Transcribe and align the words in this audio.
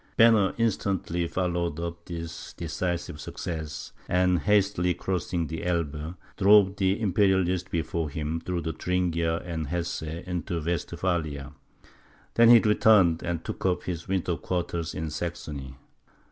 Banner 0.17 0.55
instantly 0.57 1.27
followed 1.27 1.79
up 1.79 2.05
this 2.05 2.53
decisive 2.53 3.21
success, 3.21 3.91
and 4.09 4.39
hastily 4.39 4.95
crossing 4.95 5.45
the 5.45 5.63
Elbe, 5.63 6.15
drove 6.37 6.77
the 6.77 6.99
Imperialists 6.99 7.69
before 7.69 8.09
him, 8.09 8.39
through 8.39 8.63
Thuringia 8.63 9.37
and 9.45 9.67
Hesse, 9.67 10.01
into 10.01 10.59
Westphalia. 10.59 11.53
He 11.83 11.87
then 12.33 12.59
returned, 12.63 13.21
and 13.21 13.45
took 13.45 13.63
up 13.67 13.83
his 13.83 14.07
winter 14.07 14.37
quarters 14.37 14.95
in 14.95 15.11
Saxony. 15.11 15.75